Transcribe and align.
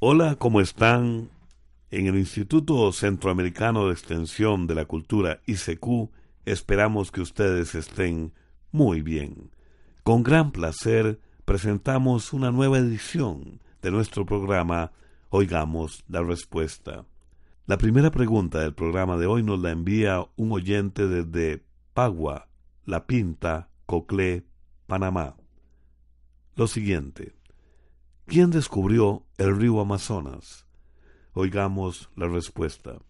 Hola, 0.00 0.36
¿cómo 0.36 0.60
están? 0.60 1.30
En 1.90 2.08
el 2.08 2.18
Instituto 2.18 2.92
Centroamericano 2.92 3.86
de 3.86 3.94
Extensión 3.94 4.66
de 4.66 4.74
la 4.74 4.84
Cultura, 4.84 5.40
ICQ, 5.46 6.10
esperamos 6.44 7.10
que 7.10 7.22
ustedes 7.22 7.74
estén 7.74 8.34
muy 8.70 9.00
bien. 9.00 9.50
Con 10.02 10.22
gran 10.22 10.52
placer 10.52 11.18
presentamos 11.46 12.34
una 12.34 12.50
nueva 12.50 12.76
edición 12.76 13.62
de 13.80 13.90
nuestro 13.90 14.26
programa 14.26 14.92
Oigamos 15.30 16.04
la 16.06 16.22
Respuesta. 16.22 17.06
La 17.66 17.78
primera 17.78 18.10
pregunta 18.10 18.60
del 18.60 18.74
programa 18.74 19.16
de 19.16 19.24
hoy 19.24 19.42
nos 19.42 19.58
la 19.58 19.70
envía 19.70 20.22
un 20.36 20.52
oyente 20.52 21.08
desde 21.08 21.64
Pagua, 21.94 22.48
La 22.84 23.06
Pinta, 23.06 23.70
Coclé, 23.86 24.44
Panamá. 24.86 25.36
Lo 26.56 26.66
siguiente. 26.66 27.32
¿Quién 28.26 28.50
descubrió 28.50 29.26
el 29.36 29.56
río 29.58 29.80
Amazonas? 29.80 30.66
Oigamos 31.34 32.08
la 32.16 32.28
respuesta. 32.28 33.02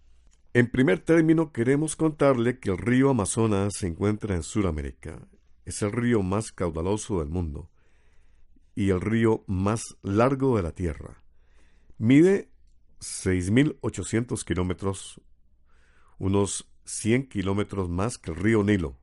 En 0.53 0.69
primer 0.69 0.99
término, 0.99 1.53
queremos 1.53 1.97
contarle 1.97 2.59
que 2.59 2.71
el 2.71 2.79
río 2.79 3.11
Amazonas 3.11 3.75
se 3.77 3.87
encuentra 3.87 4.35
en 4.35 4.43
Sudamérica. 4.43 5.29
Es 5.65 5.83
el 5.83 5.93
río 5.93 6.23
más 6.23 6.51
caudaloso 6.51 7.21
del 7.21 7.29
mundo 7.29 7.71
y 8.75 8.91
el 8.91 9.01
río 9.01 9.45
más 9.47 9.97
largo 10.03 10.57
de 10.57 10.63
la 10.63 10.73
Tierra. 10.73 11.23
Mide 11.99 12.51
6.800 13.01 14.45
kilómetros, 14.45 15.21
unos 16.19 16.69
100 16.85 17.29
kilómetros 17.29 17.89
más 17.89 18.19
que 18.19 18.33
el 18.33 18.39
río 18.39 18.65
Nilo, 18.65 18.99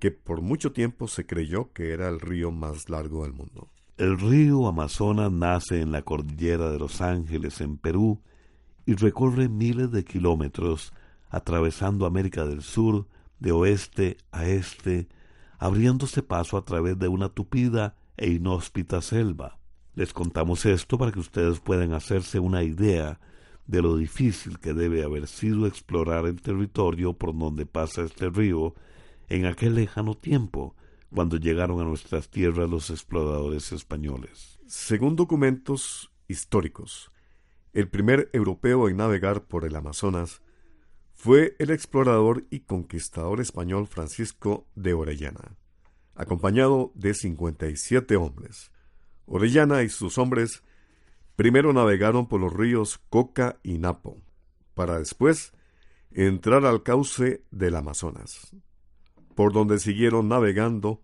que 0.00 0.10
por 0.10 0.42
mucho 0.42 0.72
tiempo 0.72 1.08
se 1.08 1.24
creyó 1.24 1.72
que 1.72 1.92
era 1.92 2.08
el 2.08 2.20
río 2.20 2.50
más 2.50 2.90
largo 2.90 3.22
del 3.22 3.32
mundo. 3.32 3.70
El 3.96 4.18
río 4.18 4.66
Amazonas 4.66 5.30
nace 5.30 5.80
en 5.80 5.92
la 5.92 6.02
cordillera 6.02 6.68
de 6.68 6.80
Los 6.80 7.00
Ángeles, 7.00 7.60
en 7.60 7.76
Perú, 7.76 8.20
y 8.86 8.94
recorre 8.94 9.48
miles 9.48 9.92
de 9.92 10.04
kilómetros, 10.04 10.92
atravesando 11.30 12.04
América 12.04 12.44
del 12.44 12.62
Sur 12.62 13.06
de 13.38 13.52
oeste 13.52 14.16
a 14.32 14.46
este, 14.46 15.08
abriéndose 15.58 16.24
paso 16.24 16.56
a 16.56 16.64
través 16.64 16.98
de 16.98 17.06
una 17.06 17.28
tupida 17.28 17.94
e 18.16 18.30
inhóspita 18.30 19.00
selva. 19.00 19.58
Les 19.94 20.12
contamos 20.12 20.66
esto 20.66 20.98
para 20.98 21.12
que 21.12 21.20
ustedes 21.20 21.60
puedan 21.60 21.92
hacerse 21.92 22.40
una 22.40 22.64
idea 22.64 23.20
de 23.68 23.80
lo 23.80 23.96
difícil 23.96 24.58
que 24.58 24.74
debe 24.74 25.04
haber 25.04 25.28
sido 25.28 25.68
explorar 25.68 26.26
el 26.26 26.42
territorio 26.42 27.12
por 27.12 27.38
donde 27.38 27.64
pasa 27.64 28.02
este 28.02 28.28
río 28.28 28.74
en 29.28 29.46
aquel 29.46 29.76
lejano 29.76 30.16
tiempo, 30.16 30.74
cuando 31.14 31.36
llegaron 31.36 31.80
a 31.80 31.84
nuestras 31.84 32.28
tierras 32.28 32.68
los 32.68 32.90
exploradores 32.90 33.70
españoles. 33.70 34.58
Según 34.66 35.14
documentos 35.14 36.10
históricos, 36.26 37.12
el 37.72 37.88
primer 37.88 38.30
europeo 38.32 38.88
en 38.88 38.96
navegar 38.96 39.44
por 39.44 39.64
el 39.64 39.76
Amazonas 39.76 40.42
fue 41.12 41.54
el 41.60 41.70
explorador 41.70 42.44
y 42.50 42.60
conquistador 42.60 43.40
español 43.40 43.86
Francisco 43.86 44.66
de 44.74 44.92
Orellana, 44.94 45.56
acompañado 46.16 46.90
de 46.94 47.14
57 47.14 48.16
hombres. 48.16 48.72
Orellana 49.26 49.84
y 49.84 49.90
sus 49.90 50.18
hombres 50.18 50.64
primero 51.36 51.72
navegaron 51.72 52.26
por 52.26 52.40
los 52.40 52.52
ríos 52.52 53.00
Coca 53.08 53.60
y 53.62 53.78
Napo, 53.78 54.20
para 54.74 54.98
después 54.98 55.52
entrar 56.10 56.66
al 56.66 56.82
cauce 56.82 57.44
del 57.52 57.76
Amazonas, 57.76 58.52
por 59.34 59.52
donde 59.52 59.78
siguieron 59.78 60.28
navegando 60.28 61.02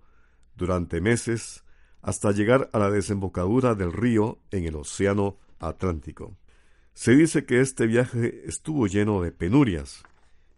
durante 0.57 1.01
meses 1.01 1.65
hasta 2.03 2.33
llegar 2.33 2.71
a 2.73 2.79
la 2.79 2.91
desembocadura 2.91 3.75
del 3.75 3.93
río 3.93 4.39
en 4.51 4.65
el 4.65 4.77
Océano 4.77 5.39
Atlántico. 5.59 6.37
Se 6.95 7.15
dice 7.15 7.45
que 7.45 7.61
este 7.61 7.87
viaje 7.87 8.43
estuvo 8.47 8.87
lleno 8.87 9.23
de 9.23 9.33
penurias 9.33 10.03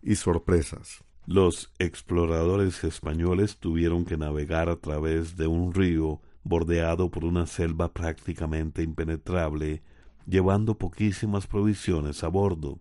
y 0.03 0.17
sorpresas. 0.17 1.05
Los 1.27 1.73
exploradores 1.79 2.83
españoles 2.85 3.59
tuvieron 3.59 4.05
que 4.05 4.17
navegar 4.17 4.69
a 4.69 4.77
través 4.77 5.37
de 5.37 5.47
un 5.47 5.73
río 5.73 6.21
bordeado 6.43 7.11
por 7.11 7.25
una 7.25 7.47
selva 7.47 7.93
prácticamente 7.93 8.83
impenetrable, 8.83 9.83
llevando 10.27 10.79
poquísimas 10.79 11.47
provisiones 11.47 12.25
a 12.25 12.29
bordo. 12.29 12.81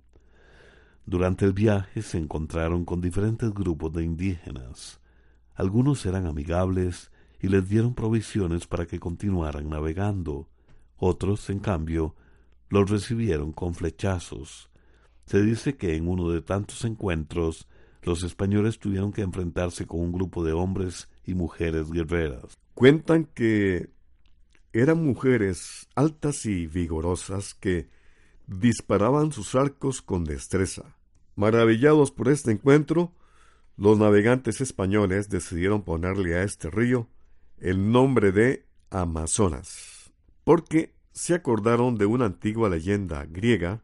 Durante 1.06 1.46
el 1.46 1.54
viaje 1.54 2.02
se 2.02 2.18
encontraron 2.18 2.86
con 2.86 3.02
diferentes 3.02 3.54
grupos 3.54 3.94
de 3.94 4.04
indígenas. 4.04 5.00
Algunos 5.56 6.06
eran 6.06 6.26
amigables 6.26 7.12
y 7.40 7.48
les 7.48 7.68
dieron 7.68 7.96
provisiones 7.96 8.68
para 8.68 8.86
que 8.86 9.00
continuaran 9.00 9.70
navegando. 9.70 10.48
Otros, 10.98 11.50
en 11.50 11.60
cambio, 11.60 12.16
los 12.70 12.90
recibieron 12.90 13.52
con 13.52 13.74
flechazos. 13.74 14.70
Se 15.26 15.42
dice 15.42 15.76
que 15.76 15.96
en 15.96 16.08
uno 16.08 16.30
de 16.30 16.42
tantos 16.42 16.86
encuentros 16.86 17.68
los 18.04 18.24
españoles 18.24 18.80
tuvieron 18.80 19.12
que 19.12 19.22
enfrentarse 19.22 19.86
con 19.86 20.00
un 20.00 20.12
grupo 20.12 20.44
de 20.44 20.54
hombres 20.54 21.10
y 21.26 21.34
mujeres 21.34 21.92
guerreras. 21.92 22.58
Cuentan 22.74 23.26
que 23.26 23.90
eran 24.74 25.04
mujeres 25.04 25.88
altas 25.96 26.46
y 26.46 26.68
vigorosas 26.68 27.54
que 27.54 27.90
disparaban 28.60 29.32
sus 29.32 29.56
arcos 29.56 30.02
con 30.02 30.26
destreza. 30.26 30.98
Maravillados 31.36 32.12
por 32.12 32.28
este 32.28 32.52
encuentro, 32.52 33.14
los 33.78 33.98
navegantes 33.98 34.60
españoles 34.60 35.30
decidieron 35.30 35.84
ponerle 35.84 36.36
a 36.36 36.44
este 36.44 36.70
río 36.70 37.08
el 37.58 37.92
nombre 37.92 38.32
de 38.32 38.66
Amazonas, 38.90 40.12
porque 40.44 40.94
se 41.14 41.34
acordaron 41.34 41.98
de 41.98 42.06
una 42.06 42.26
antigua 42.26 42.70
leyenda 42.70 43.26
griega 43.26 43.84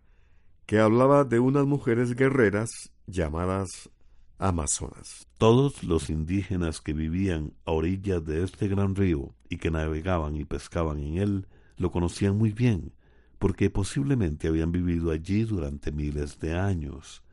que 0.66 0.80
hablaba 0.80 1.24
de 1.24 1.40
unas 1.40 1.66
mujeres 1.66 2.16
guerreras 2.16 2.92
llamadas 3.06 3.90
Amazonas. 4.38 5.28
Todos 5.38 5.84
los 5.84 6.10
indígenas 6.10 6.82
que 6.82 6.94
vivían 6.94 7.54
a 7.66 7.72
orillas 7.72 8.24
de 8.26 8.44
este 8.44 8.68
gran 8.68 8.96
río 8.96 9.34
y 9.50 9.58
que 9.58 9.72
navegaban 9.72 10.36
y 10.36 10.44
pescaban 10.44 11.00
en 11.00 11.18
él 11.18 11.48
lo 11.78 11.92
conocían 11.92 12.38
muy 12.38 12.52
bien, 12.52 12.92
porque 13.40 13.70
posiblemente 13.70 14.48
habían 14.48 14.72
vivido 14.72 15.12
allí 15.12 15.44
durante 15.44 15.92
miles 15.92 16.40
de 16.40 16.58
años. 16.58 17.24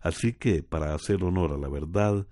Así 0.00 0.32
que, 0.32 0.62
para 0.62 0.94
hacer 0.94 1.22
honor 1.22 1.52
a 1.52 1.58
la 1.58 1.68
verdad, 1.68 2.26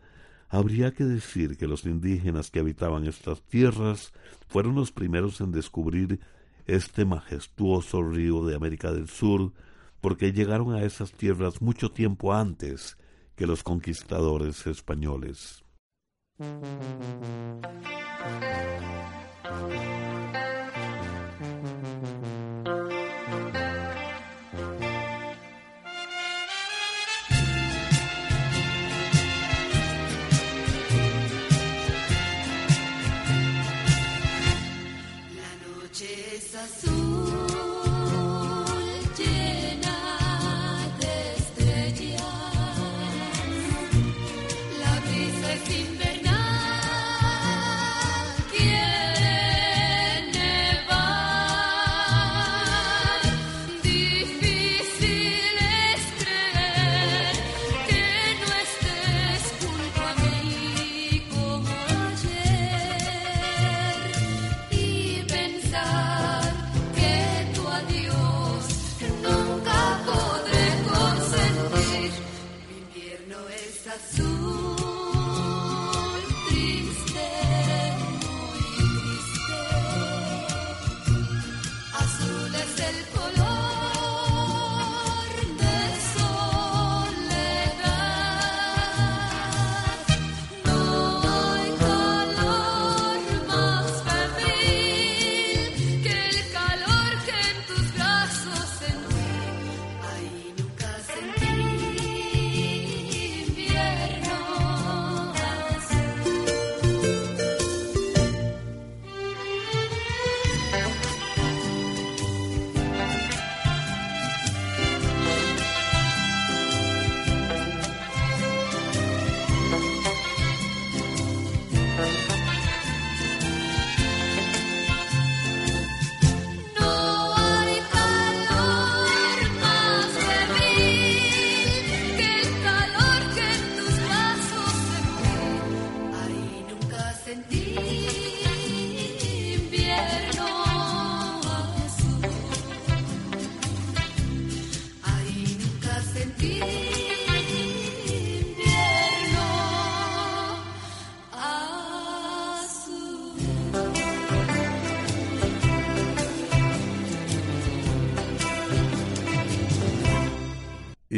habría 0.49 0.93
que 0.93 1.05
decir 1.05 1.57
que 1.59 1.67
los 1.67 1.85
indígenas 1.85 2.51
que 2.51 2.61
habitaban 2.61 3.07
estas 3.07 3.43
tierras 3.43 4.13
fueron 4.49 4.75
los 4.75 4.93
primeros 4.93 5.41
en 5.41 5.53
descubrir 5.53 6.21
este 6.67 7.05
majestuoso 7.05 8.03
río 8.03 8.45
de 8.45 8.57
América 8.57 8.93
del 8.93 9.09
Sur, 9.09 9.53
porque 10.01 10.33
llegaron 10.33 10.75
a 10.75 10.83
esas 10.83 11.13
tierras 11.13 11.61
mucho 11.61 11.91
tiempo 11.91 12.33
antes 12.33 12.97
que 13.37 13.47
los 13.47 13.63
conquistadores 13.63 14.67
españoles. 14.67 15.65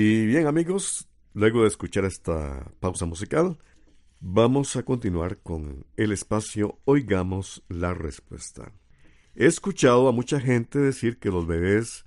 Y 0.03 0.25
bien 0.25 0.47
amigos, 0.47 1.11
luego 1.35 1.61
de 1.61 1.69
escuchar 1.69 2.07
esta 2.07 2.73
pausa 2.81 3.05
musical, 3.05 3.59
vamos 4.19 4.75
a 4.77 4.83
continuar 4.83 5.37
con 5.43 5.85
el 5.99 6.13
espacio 6.13 6.79
Oigamos 6.87 7.63
la 7.69 7.93
Respuesta. 7.93 8.73
He 9.35 9.45
escuchado 9.45 10.09
a 10.09 10.13
mucha 10.13 10.41
gente 10.41 10.79
decir 10.79 11.19
que 11.19 11.29
los 11.29 11.47
bebés, 11.47 12.07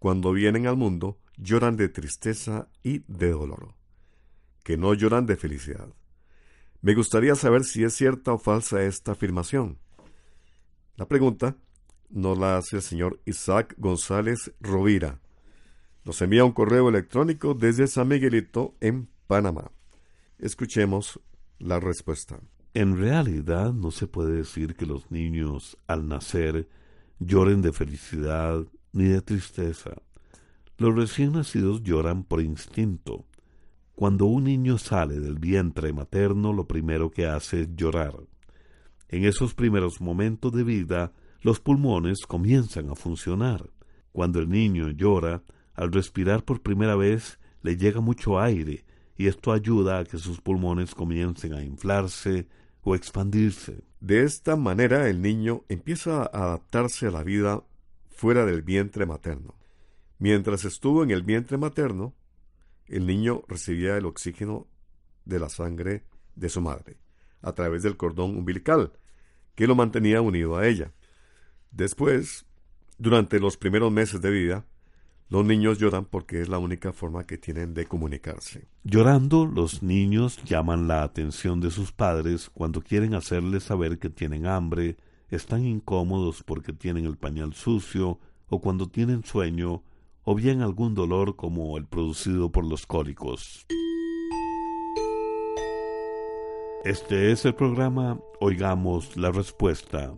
cuando 0.00 0.32
vienen 0.32 0.66
al 0.66 0.76
mundo, 0.76 1.20
lloran 1.36 1.76
de 1.76 1.88
tristeza 1.88 2.70
y 2.82 3.04
de 3.06 3.30
dolor, 3.30 3.76
que 4.64 4.76
no 4.76 4.92
lloran 4.94 5.24
de 5.26 5.36
felicidad. 5.36 5.94
Me 6.82 6.96
gustaría 6.96 7.36
saber 7.36 7.62
si 7.62 7.84
es 7.84 7.94
cierta 7.94 8.32
o 8.32 8.38
falsa 8.38 8.82
esta 8.82 9.12
afirmación. 9.12 9.78
La 10.96 11.06
pregunta 11.06 11.56
nos 12.10 12.36
la 12.36 12.56
hace 12.56 12.74
el 12.74 12.82
señor 12.82 13.20
Isaac 13.26 13.76
González 13.78 14.50
Rovira. 14.60 15.20
Nos 16.04 16.20
envía 16.22 16.44
un 16.44 16.52
correo 16.52 16.88
electrónico 16.88 17.54
desde 17.54 17.86
San 17.86 18.08
Miguelito, 18.08 18.74
en 18.80 19.08
Panamá. 19.26 19.70
Escuchemos 20.38 21.20
la 21.58 21.80
respuesta. 21.80 22.40
En 22.74 22.96
realidad 22.96 23.72
no 23.72 23.90
se 23.90 24.06
puede 24.06 24.36
decir 24.36 24.74
que 24.74 24.86
los 24.86 25.10
niños 25.10 25.76
al 25.86 26.06
nacer 26.06 26.68
lloren 27.18 27.62
de 27.62 27.72
felicidad 27.72 28.64
ni 28.92 29.04
de 29.04 29.20
tristeza. 29.20 29.94
Los 30.76 30.94
recién 30.94 31.32
nacidos 31.32 31.82
lloran 31.82 32.22
por 32.22 32.40
instinto. 32.40 33.26
Cuando 33.94 34.26
un 34.26 34.44
niño 34.44 34.78
sale 34.78 35.18
del 35.18 35.40
vientre 35.40 35.92
materno, 35.92 36.52
lo 36.52 36.68
primero 36.68 37.10
que 37.10 37.26
hace 37.26 37.62
es 37.62 37.68
llorar. 37.74 38.14
En 39.08 39.24
esos 39.24 39.54
primeros 39.54 40.00
momentos 40.00 40.52
de 40.52 40.62
vida, 40.62 41.12
los 41.40 41.58
pulmones 41.58 42.20
comienzan 42.26 42.90
a 42.90 42.94
funcionar. 42.94 43.70
Cuando 44.12 44.38
el 44.38 44.48
niño 44.48 44.90
llora, 44.90 45.42
al 45.78 45.92
respirar 45.92 46.44
por 46.44 46.60
primera 46.60 46.96
vez, 46.96 47.38
le 47.62 47.76
llega 47.76 48.00
mucho 48.00 48.40
aire 48.40 48.84
y 49.16 49.28
esto 49.28 49.52
ayuda 49.52 50.00
a 50.00 50.04
que 50.04 50.18
sus 50.18 50.40
pulmones 50.40 50.92
comiencen 50.92 51.54
a 51.54 51.62
inflarse 51.62 52.48
o 52.82 52.96
expandirse. 52.96 53.84
De 54.00 54.24
esta 54.24 54.56
manera 54.56 55.08
el 55.08 55.22
niño 55.22 55.62
empieza 55.68 56.22
a 56.22 56.24
adaptarse 56.24 57.06
a 57.06 57.12
la 57.12 57.22
vida 57.22 57.62
fuera 58.08 58.44
del 58.44 58.62
vientre 58.62 59.06
materno. 59.06 59.54
Mientras 60.18 60.64
estuvo 60.64 61.04
en 61.04 61.12
el 61.12 61.22
vientre 61.22 61.58
materno, 61.58 62.12
el 62.86 63.06
niño 63.06 63.44
recibía 63.46 63.96
el 63.96 64.06
oxígeno 64.06 64.66
de 65.26 65.38
la 65.38 65.48
sangre 65.48 66.02
de 66.34 66.48
su 66.48 66.60
madre, 66.60 66.96
a 67.40 67.52
través 67.52 67.84
del 67.84 67.96
cordón 67.96 68.36
umbilical, 68.36 68.94
que 69.54 69.68
lo 69.68 69.76
mantenía 69.76 70.22
unido 70.22 70.56
a 70.56 70.66
ella. 70.66 70.92
Después, 71.70 72.46
durante 72.98 73.38
los 73.38 73.56
primeros 73.56 73.92
meses 73.92 74.20
de 74.20 74.30
vida, 74.32 74.66
los 75.28 75.44
niños 75.44 75.78
lloran 75.78 76.06
porque 76.06 76.40
es 76.40 76.48
la 76.48 76.58
única 76.58 76.92
forma 76.92 77.26
que 77.26 77.36
tienen 77.36 77.74
de 77.74 77.86
comunicarse. 77.86 78.66
Llorando, 78.82 79.44
los 79.44 79.82
niños 79.82 80.42
llaman 80.44 80.88
la 80.88 81.02
atención 81.02 81.60
de 81.60 81.70
sus 81.70 81.92
padres 81.92 82.50
cuando 82.52 82.80
quieren 82.80 83.14
hacerles 83.14 83.64
saber 83.64 83.98
que 83.98 84.08
tienen 84.08 84.46
hambre, 84.46 84.96
están 85.28 85.66
incómodos 85.66 86.42
porque 86.42 86.72
tienen 86.72 87.04
el 87.04 87.18
pañal 87.18 87.52
sucio, 87.52 88.18
o 88.48 88.60
cuando 88.60 88.88
tienen 88.88 89.24
sueño, 89.24 89.82
o 90.24 90.34
bien 90.34 90.62
algún 90.62 90.94
dolor 90.94 91.36
como 91.36 91.76
el 91.76 91.84
producido 91.84 92.50
por 92.50 92.64
los 92.64 92.86
cólicos. 92.86 93.66
Este 96.84 97.32
es 97.32 97.44
el 97.44 97.54
programa 97.54 98.18
Oigamos 98.40 99.14
la 99.18 99.30
Respuesta 99.30 100.14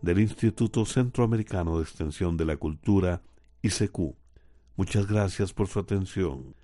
del 0.00 0.20
Instituto 0.20 0.84
Centroamericano 0.84 1.78
de 1.78 1.82
Extensión 1.82 2.36
de 2.36 2.44
la 2.44 2.56
Cultura, 2.56 3.22
ICQ. 3.62 4.21
Muchas 4.82 5.06
gracias 5.06 5.52
por 5.52 5.68
su 5.68 5.78
atención. 5.78 6.56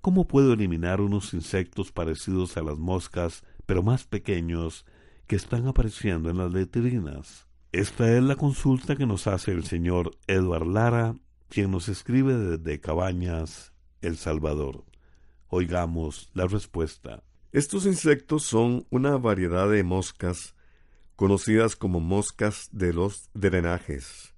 ¿Cómo 0.00 0.26
puedo 0.26 0.54
eliminar 0.54 1.02
unos 1.02 1.34
insectos 1.34 1.92
parecidos 1.92 2.56
a 2.56 2.62
las 2.62 2.78
moscas, 2.78 3.44
pero 3.66 3.82
más 3.82 4.06
pequeños, 4.06 4.86
que 5.26 5.36
están 5.36 5.68
apareciendo 5.68 6.30
en 6.30 6.38
las 6.38 6.50
letrinas? 6.50 7.46
Esta 7.70 8.10
es 8.10 8.22
la 8.22 8.36
consulta 8.36 8.96
que 8.96 9.04
nos 9.04 9.26
hace 9.26 9.50
el 9.50 9.64
señor 9.64 10.12
Edward 10.28 10.66
Lara, 10.66 11.14
quien 11.50 11.70
nos 11.70 11.90
escribe 11.90 12.38
desde 12.38 12.80
Cabañas, 12.80 13.74
El 14.00 14.16
Salvador. 14.16 14.86
Oigamos 15.48 16.30
la 16.32 16.46
respuesta. 16.46 17.22
Estos 17.52 17.84
insectos 17.84 18.44
son 18.44 18.86
una 18.88 19.18
variedad 19.18 19.68
de 19.68 19.84
moscas 19.84 20.54
conocidas 21.16 21.76
como 21.76 22.00
moscas 22.00 22.70
de 22.72 22.94
los 22.94 23.28
drenajes, 23.34 24.32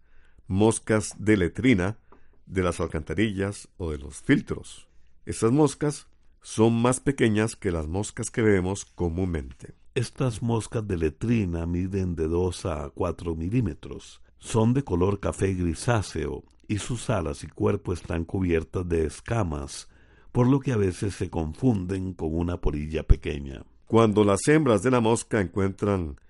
moscas 0.49 1.15
de 1.17 1.37
letrina, 1.37 1.97
de 2.47 2.63
las 2.63 2.81
alcantarillas 2.81 3.69
o 3.77 3.91
de 3.91 3.99
los 3.99 4.23
filtros. 4.23 4.89
Estas 5.27 5.53
moscas 5.53 6.09
son 6.43 6.75
más 6.75 7.01
pequeñas 7.01 7.57
que 7.57 7.71
las 7.71 7.87
moscas 7.87 8.31
que 8.31 8.43
vemos 8.43 8.85
comúnmente. 8.85 9.75
Estas 9.95 10.43
moscas 10.43 10.87
de 10.87 10.99
letrina 10.99 11.67
miden 11.67 12.17
de 12.17 12.29
2 12.29 12.67
a 12.67 12.91
4 12.91 13.35
milímetros. 13.35 14.21
Son 14.39 14.75
de 14.75 14.85
color 14.85 15.21
café 15.21 15.55
grisáceo 15.55 16.45
y 16.69 16.79
sus 16.79 17.09
alas 17.09 17.45
y 17.45 17.49
cuerpo 17.49 17.93
están 17.93 18.25
cubiertas 18.25 18.87
de 18.89 19.07
escamas, 19.07 19.89
por 20.33 20.47
lo 20.47 20.61
que 20.61 20.73
a 20.73 20.77
veces 20.77 21.15
se 21.15 21.31
confunden 21.31 22.13
con 22.13 22.35
una 22.35 22.61
polilla 22.61 23.05
pequeña. 23.05 23.65
Cuando 23.87 24.25
las 24.25 24.47
hembras 24.49 24.83
de 24.83 24.91
la 24.91 25.01
mosca 25.01 25.41
encuentran 25.41 26.21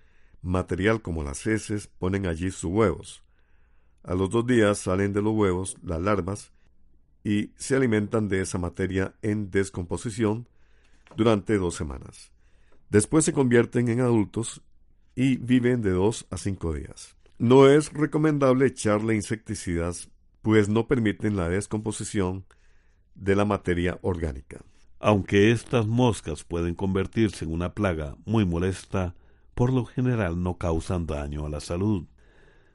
material 0.42 1.02
como 1.02 1.25
las 1.25 1.44
heces, 1.47 1.87
ponen 1.87 2.26
allí 2.26 2.50
sus 2.52 2.71
huevos. 2.71 3.24
A 4.04 4.14
los 4.14 4.30
dos 4.30 4.46
días 4.46 4.78
salen 4.78 5.12
de 5.12 5.23
los 5.23 5.34
huevos 5.34 5.76
las 5.82 6.00
larvas 6.00 6.52
y 7.25 7.52
se 7.56 7.75
alimentan 7.75 8.28
de 8.28 8.42
esa 8.42 8.58
materia 8.58 9.14
en 9.23 9.50
descomposición 9.50 10.46
durante 11.16 11.56
dos 11.56 11.75
semanas. 11.75 12.30
Después 12.90 13.25
se 13.25 13.32
convierten 13.32 13.88
en 13.88 14.00
adultos 14.00 14.62
y 15.16 15.38
viven 15.38 15.80
de 15.80 15.90
dos 15.90 16.26
a 16.30 16.37
cinco 16.37 16.75
días. 16.75 17.16
No 17.38 17.68
es 17.68 17.92
recomendable 17.92 18.66
echarle 18.66 19.14
insecticidas, 19.14 20.11
pues 20.42 20.68
no 20.68 20.87
permiten 20.87 21.37
la 21.37 21.49
descomposición 21.49 22.44
de 23.14 23.34
la 23.34 23.46
materia 23.46 23.99
orgánica. 24.02 24.61
Aunque 25.00 25.50
estas 25.50 25.87
moscas 25.87 26.44
pueden 26.44 26.75
convertirse 26.75 27.44
en 27.44 27.52
una 27.52 27.75
plaga 27.75 28.16
muy 28.26 28.44
molesta, 28.44 29.14
por 29.54 29.73
lo 29.73 29.84
general 29.84 30.42
no 30.42 30.58
causan 30.58 31.06
daño 31.06 31.46
a 31.46 31.49
la 31.49 31.61
salud. 31.61 32.06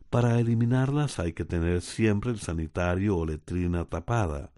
Para 0.10 0.39
eliminarlas 0.39 1.20
hay 1.20 1.34
que 1.34 1.46
tener 1.46 1.82
siempre 1.82 2.32
el 2.32 2.39
sanitario 2.39 3.16
o 3.16 3.25
letrina 3.28 3.86
tapada. 3.86 4.51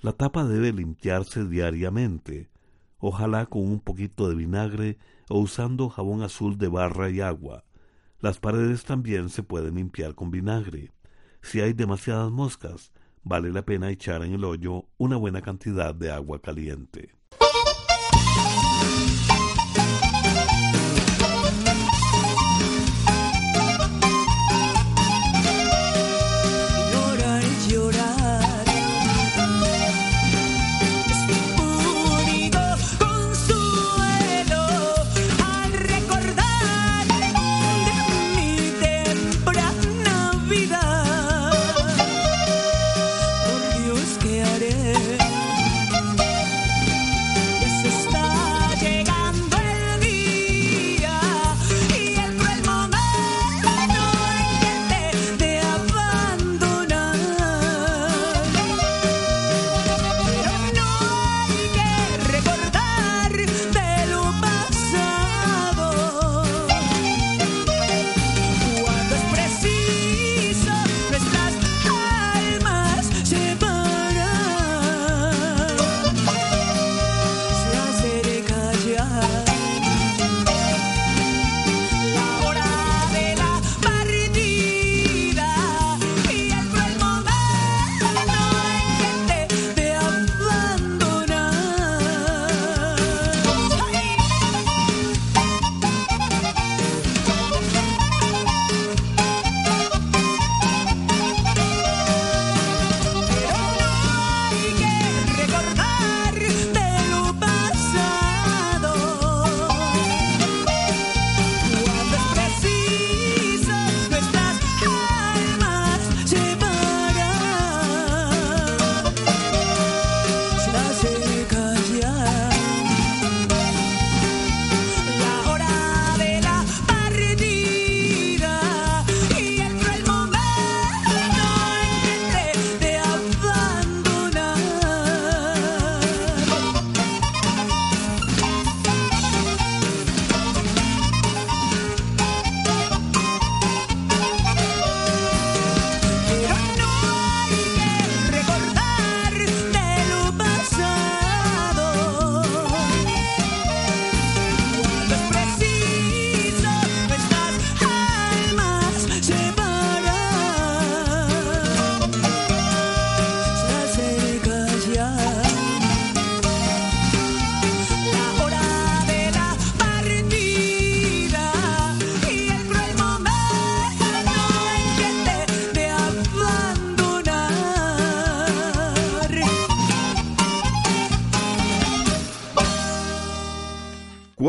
La 0.00 0.12
tapa 0.12 0.44
debe 0.44 0.72
limpiarse 0.72 1.46
diariamente, 1.46 2.50
ojalá 2.98 3.46
con 3.46 3.62
un 3.62 3.80
poquito 3.80 4.28
de 4.28 4.34
vinagre 4.34 4.98
o 5.30 5.38
usando 5.38 5.88
jabón 5.88 6.22
azul 6.22 6.58
de 6.58 6.68
barra 6.68 7.08
y 7.08 7.22
agua. 7.22 7.64
Las 8.20 8.38
paredes 8.38 8.84
también 8.84 9.30
se 9.30 9.42
pueden 9.42 9.76
limpiar 9.76 10.14
con 10.14 10.30
vinagre. 10.30 10.92
Si 11.40 11.62
hay 11.62 11.72
demasiadas 11.72 12.30
moscas, 12.30 12.92
vale 13.22 13.50
la 13.52 13.64
pena 13.64 13.88
echar 13.88 14.22
en 14.22 14.34
el 14.34 14.44
hoyo 14.44 14.86
una 14.98 15.16
buena 15.16 15.40
cantidad 15.40 15.94
de 15.94 16.10
agua 16.10 16.42
caliente. 16.42 17.14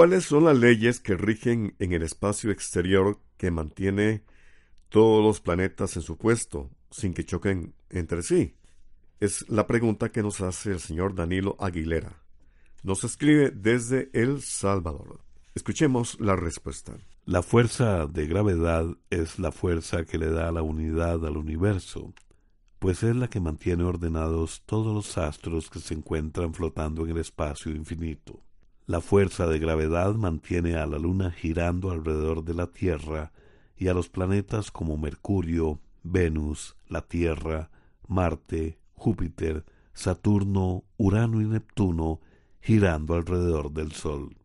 ¿Cuáles 0.02 0.26
son 0.26 0.46
las 0.46 0.58
leyes 0.58 1.00
que 1.00 1.16
rigen 1.16 1.76
en 1.78 1.94
el 1.94 2.02
espacio 2.02 2.50
exterior 2.50 3.20
que 3.38 3.52
mantiene 3.52 4.24
todos 4.90 5.24
los 5.24 5.42
planetas 5.42 5.96
en 5.96 6.02
su 6.02 6.18
puesto 6.18 6.72
sin 6.90 7.14
que 7.14 7.24
choquen 7.24 7.76
entre 7.92 8.24
sí? 8.24 8.56
Es 9.20 9.48
la 9.48 9.68
pregunta 9.68 10.12
que 10.12 10.24
nos 10.24 10.42
hace 10.42 10.72
el 10.72 10.80
señor 10.80 11.14
Danilo 11.14 11.56
Aguilera. 11.60 12.20
Nos 12.82 13.04
escribe 13.04 13.52
desde 13.52 14.10
El 14.14 14.42
Salvador. 14.42 15.22
Escuchemos 15.54 16.20
la 16.20 16.36
respuesta. 16.36 16.98
La 17.26 17.44
fuerza 17.44 18.08
de 18.08 18.26
gravedad 18.26 18.88
es 19.12 19.38
la 19.38 19.52
fuerza 19.52 20.04
que 20.04 20.18
le 20.18 20.32
da 20.32 20.52
la 20.52 20.64
unidad 20.64 21.24
al 21.28 21.38
universo, 21.38 22.12
pues 22.80 23.04
es 23.04 23.16
la 23.16 23.28
que 23.28 23.40
mantiene 23.40 23.84
ordenados 23.84 24.64
todos 24.66 24.96
los 24.96 25.20
astros 25.20 25.70
que 25.70 25.78
se 25.78 25.94
encuentran 25.94 26.56
flotando 26.56 27.04
en 27.04 27.12
el 27.12 27.20
espacio 27.20 27.72
infinito. 27.72 28.42
La 28.88 29.00
fuerza 29.00 29.48
de 29.48 29.60
gravedad 29.60 30.16
mantiene 30.16 30.76
a 30.76 30.86
la 30.86 30.98
Luna 30.98 31.32
girando 31.32 31.92
alrededor 31.92 32.44
de 32.44 32.56
la 32.56 32.68
Tierra 32.68 33.32
y 33.78 33.88
a 33.88 33.94
los 33.94 34.10
planetas 34.10 34.72
como 34.72 34.98
Mercurio, 34.98 35.80
Venus, 36.04 36.76
la 36.88 37.02
Tierra, 37.02 37.70
Marte, 38.08 38.80
Júpiter, 38.94 39.66
Saturno, 39.94 40.84
Urano 40.98 41.42
y 41.42 41.46
Neptuno 41.46 42.22
girando 42.60 43.14
alrededor 43.16 43.72
del 43.72 43.92
Sol. 43.92 44.36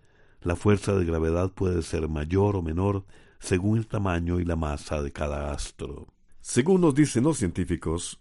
La 0.42 0.54
fuerza 0.54 0.94
de 0.94 1.04
gravedad 1.04 1.52
puede 1.52 1.82
ser 1.82 2.08
mayor 2.08 2.56
o 2.56 2.62
menor 2.62 3.04
según 3.38 3.78
el 3.78 3.86
tamaño 3.86 4.38
y 4.38 4.44
la 4.44 4.56
masa 4.56 5.02
de 5.02 5.12
cada 5.12 5.52
astro. 5.52 6.06
Según 6.40 6.82
nos 6.82 6.94
dicen 6.94 7.24
los 7.24 7.38
científicos, 7.38 8.20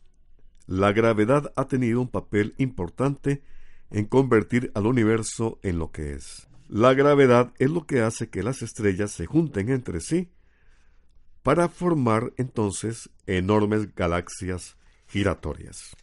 la 0.65 0.91
gravedad 0.93 1.53
ha 1.55 1.67
tenido 1.67 2.01
un 2.01 2.07
papel 2.07 2.55
importante 2.57 3.43
en 3.92 4.06
convertir 4.06 4.72
al 4.74 4.86
universo 4.88 5.60
en 5.63 5.80
lo 5.80 5.92
que 5.92 6.13
es. 6.13 6.48
La 6.68 6.94
gravedad 6.94 7.54
es 7.60 7.70
lo 7.70 7.86
que 7.86 8.01
hace 8.01 8.30
que 8.30 8.44
las 8.44 8.62
estrellas 8.62 9.12
se 9.12 9.25
junten 9.25 9.70
entre 9.70 10.01
sí 10.01 10.30
para 11.44 11.70
formar 11.70 12.34
entonces 12.38 13.10
enormes 13.27 13.94
galaxias 13.94 14.77
giratorias. 15.08 15.96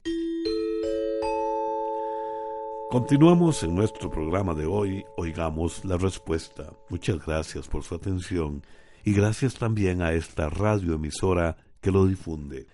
Continuamos 2.91 3.63
en 3.63 3.75
nuestro 3.75 4.11
programa 4.11 4.55
de 4.55 4.67
hoy, 4.67 5.05
oigamos 5.17 5.85
la 5.85 5.97
respuesta. 5.97 6.75
Muchas 6.91 7.25
gracias 7.25 7.67
por 7.67 7.83
su 7.83 7.95
atención 7.95 8.63
y 9.03 9.15
gracias 9.15 9.55
también 9.55 10.03
a 10.03 10.13
esta 10.13 10.49
radioemisora 10.49 11.57
que 11.81 11.91
lo 11.91 12.07
difunde. 12.07 12.67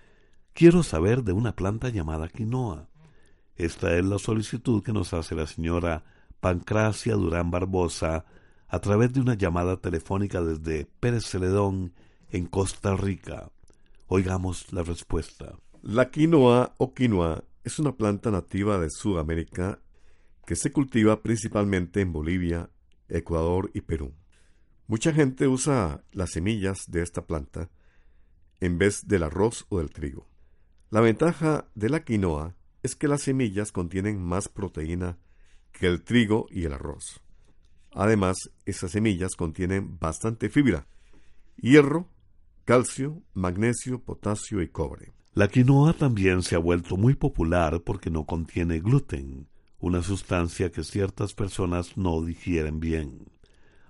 Quiero 0.53 0.83
saber 0.83 1.23
de 1.23 1.31
una 1.31 1.55
planta 1.55 1.89
llamada 1.89 2.27
quinoa. 2.27 2.89
Esta 3.59 3.97
es 3.97 4.05
la 4.05 4.17
solicitud 4.19 4.81
que 4.81 4.93
nos 4.93 5.13
hace 5.13 5.35
la 5.35 5.45
señora 5.45 6.05
Pancracia 6.39 7.15
Durán 7.15 7.51
Barbosa 7.51 8.23
a 8.69 8.79
través 8.79 9.11
de 9.11 9.19
una 9.19 9.33
llamada 9.33 9.75
telefónica 9.75 10.41
desde 10.41 10.85
Pérez 11.01 11.25
Celedón, 11.25 11.93
en 12.29 12.45
Costa 12.45 12.95
Rica. 12.95 13.51
Oigamos 14.07 14.71
la 14.71 14.81
respuesta. 14.83 15.57
La 15.81 16.09
quinoa 16.09 16.73
o 16.77 16.93
quinoa 16.93 17.43
es 17.65 17.79
una 17.79 17.97
planta 17.97 18.31
nativa 18.31 18.79
de 18.79 18.89
Sudamérica 18.89 19.81
que 20.45 20.55
se 20.55 20.71
cultiva 20.71 21.21
principalmente 21.21 21.99
en 21.99 22.13
Bolivia, 22.13 22.69
Ecuador 23.09 23.71
y 23.73 23.81
Perú. 23.81 24.13
Mucha 24.87 25.11
gente 25.11 25.49
usa 25.49 26.01
las 26.13 26.31
semillas 26.31 26.85
de 26.87 27.01
esta 27.01 27.27
planta 27.27 27.69
en 28.61 28.77
vez 28.77 29.05
del 29.05 29.23
arroz 29.23 29.65
o 29.67 29.79
del 29.79 29.89
trigo. 29.89 30.29
La 30.91 31.01
ventaja 31.01 31.67
de 31.75 31.89
la 31.89 32.05
quinoa 32.05 32.55
es 32.83 32.95
que 32.95 33.07
las 33.07 33.21
semillas 33.21 33.71
contienen 33.71 34.21
más 34.21 34.49
proteína 34.49 35.17
que 35.71 35.87
el 35.87 36.03
trigo 36.03 36.47
y 36.49 36.65
el 36.65 36.73
arroz. 36.73 37.21
Además, 37.93 38.51
esas 38.65 38.91
semillas 38.91 39.35
contienen 39.35 39.97
bastante 39.99 40.49
fibra, 40.49 40.87
hierro, 41.57 42.09
calcio, 42.65 43.23
magnesio, 43.33 44.03
potasio 44.03 44.61
y 44.61 44.69
cobre. 44.69 45.13
La 45.33 45.47
quinoa 45.47 45.93
también 45.93 46.43
se 46.43 46.55
ha 46.55 46.59
vuelto 46.59 46.97
muy 46.97 47.15
popular 47.15 47.81
porque 47.83 48.09
no 48.09 48.25
contiene 48.25 48.79
gluten, 48.79 49.47
una 49.79 50.03
sustancia 50.03 50.71
que 50.71 50.83
ciertas 50.83 51.33
personas 51.33 51.97
no 51.97 52.21
digieren 52.23 52.79
bien. 52.79 53.31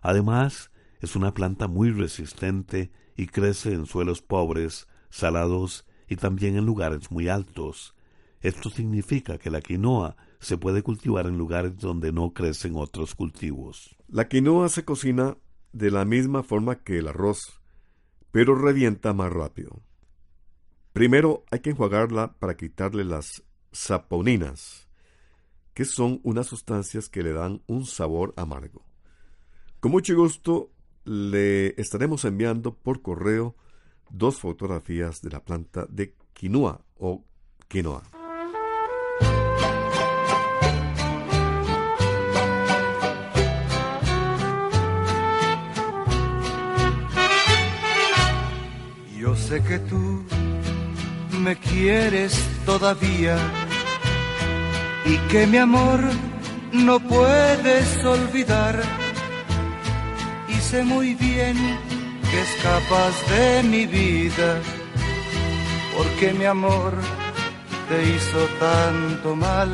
Además, 0.02 0.72
es 1.02 1.16
una 1.16 1.34
planta 1.34 1.68
muy 1.68 1.92
resistente 1.92 2.92
y 3.16 3.28
crece 3.28 3.74
en 3.74 3.86
suelos 3.86 4.22
pobres, 4.22 4.88
salados 5.10 5.86
y 6.08 6.16
también 6.16 6.56
en 6.56 6.66
lugares 6.66 7.12
muy 7.12 7.28
altos. 7.30 7.96
Esto 8.42 8.70
significa 8.70 9.38
que 9.38 9.50
la 9.50 9.62
quinoa 9.62 10.16
se 10.40 10.58
puede 10.58 10.82
cultivar 10.82 11.28
en 11.28 11.38
lugares 11.38 11.78
donde 11.78 12.12
no 12.12 12.34
crecen 12.34 12.76
otros 12.76 13.16
cultivos. 13.16 13.96
La 14.08 14.28
quinoa 14.30 14.70
se 14.70 14.86
cocina 14.86 15.38
de 15.74 15.92
la 15.92 16.06
misma 16.06 16.44
forma 16.44 16.84
que 16.84 16.98
el 17.00 17.08
arroz, 17.08 17.62
pero 18.32 18.56
revienta 18.56 19.14
más 19.14 19.32
rápido. 19.32 19.82
Primero 20.94 21.44
hay 21.52 21.60
que 21.60 21.72
enjuagarla 21.72 22.34
para 22.40 22.56
quitarle 22.56 23.04
las 23.04 23.44
saponinas, 23.72 24.88
que 25.74 25.86
son 25.86 26.20
unas 26.24 26.48
sustancias 26.48 27.10
que 27.10 27.24
le 27.24 27.34
dan 27.34 27.62
un 27.68 27.86
sabor 27.86 28.34
amargo. 28.38 28.86
Con 29.80 29.92
mucho 29.92 30.16
gusto 30.16 30.72
le 31.06 31.80
estaremos 31.80 32.26
enviando 32.26 32.76
por 32.76 33.02
correo 33.02 33.56
dos 34.10 34.40
fotografías 34.40 35.22
de 35.22 35.30
la 35.30 35.44
planta 35.44 35.86
de 35.90 36.16
quinoa 36.34 36.84
o 36.98 37.26
quinoa. 37.68 38.19
Sé 49.50 49.64
que 49.64 49.80
tú 49.80 50.24
me 51.42 51.56
quieres 51.56 52.34
todavía 52.68 53.36
y 55.06 55.16
que 55.32 55.48
mi 55.48 55.58
amor 55.58 56.00
no 56.72 57.00
puedes 57.00 58.06
olvidar. 58.06 58.76
Y 60.48 60.54
sé 60.70 60.84
muy 60.84 61.16
bien 61.16 61.56
que 62.30 62.40
escapas 62.42 63.16
de 63.32 63.64
mi 63.64 63.88
vida, 63.88 64.62
porque 65.98 66.32
mi 66.34 66.46
amor 66.46 66.94
te 67.90 67.98
hizo 68.14 68.42
tanto 68.60 69.36
mal. 69.36 69.72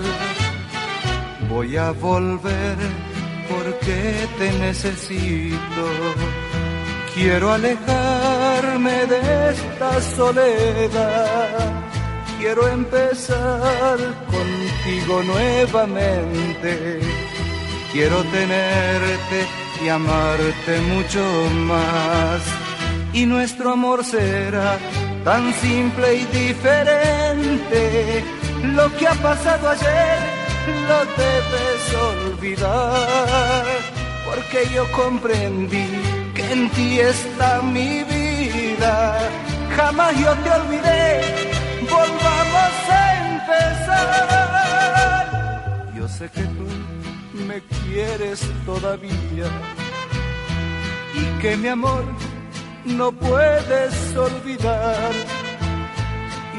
Voy 1.49 1.75
a 1.75 1.91
volver 1.91 2.77
porque 3.49 3.97
te 4.37 4.47
necesito. 4.67 5.83
Quiero 7.13 7.51
alejarme 8.55 9.05
de 9.05 9.49
esta 9.51 10.01
soledad 10.15 11.85
quiero 12.39 12.67
empezar 12.67 13.97
contigo 14.27 15.23
nuevamente. 15.23 16.99
Quiero 17.91 18.23
tenerte 18.25 19.47
y 19.83 19.89
amarte 19.89 20.79
mucho 20.81 21.23
más. 21.65 22.41
Y 23.13 23.25
nuestro 23.25 23.71
amor 23.71 24.03
será 24.03 24.77
tan 25.23 25.53
simple 25.55 26.15
y 26.15 26.25
diferente. 26.25 28.23
Lo 28.63 28.95
que 28.97 29.07
ha 29.07 29.15
pasado 29.15 29.69
ayer 29.69 30.19
lo 30.87 30.99
debes 31.23 31.95
olvidar. 32.11 33.65
Porque 34.25 34.69
yo 34.73 34.91
comprendí 34.91 35.87
que 36.35 36.51
en 36.51 36.69
ti 36.71 36.99
está 36.99 37.61
mi 37.61 38.03
Jamás 39.75 40.17
yo 40.17 40.33
te 40.43 40.51
olvidé 40.51 41.45
volvamos 41.89 42.73
a 42.89 43.01
empezar. 43.31 44.55
Yo 45.97 46.07
sé 46.07 46.29
que 46.29 46.43
tú 46.43 46.67
me 47.47 47.61
quieres 47.61 48.39
todavía 48.65 49.49
y 51.13 51.23
que 51.41 51.57
mi 51.57 51.67
amor 51.69 52.03
no 52.85 53.11
puedes 53.11 54.15
olvidar. 54.15 55.11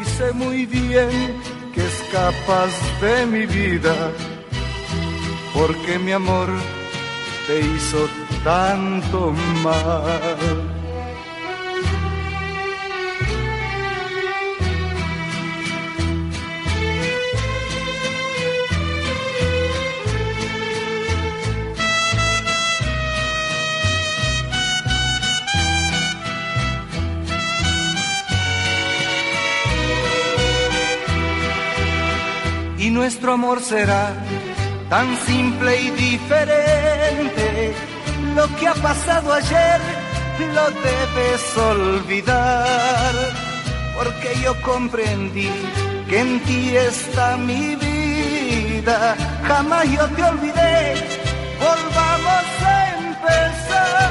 Y 0.01 0.05
sé 0.05 0.33
muy 0.33 0.67
bien 0.67 1.41
que 1.75 1.85
escapas 1.87 2.73
de 3.01 3.27
mi 3.27 3.47
vida, 3.47 4.13
porque 5.55 5.99
mi 5.99 6.13
amor 6.13 6.49
te 7.47 7.61
hizo 7.61 8.09
tanto 8.45 9.33
mal. 9.63 10.76
Nuestro 32.97 33.35
amor 33.35 33.61
será 33.61 34.15
tan 34.89 35.17
simple 35.27 35.81
y 35.83 35.91
diferente. 35.91 37.75
lo 38.35 38.47
que 38.57 38.67
ha 38.69 38.75
pasado 38.75 39.33
ayer 39.35 39.81
lo 40.57 40.71
debes 40.71 41.57
olvidar, 41.57 43.15
porque 43.97 44.31
yo 44.43 44.53
comprendí 44.63 45.51
que 46.09 46.21
en 46.21 46.41
ti 46.41 46.77
está 46.77 47.37
mi 47.37 47.77
vida, 47.77 49.15
jamás 49.47 49.85
yo 49.97 50.07
te 50.17 50.23
olvidé, 50.33 50.95
volvamos 51.67 52.47
a 52.73 52.75
empezar, 52.99 54.07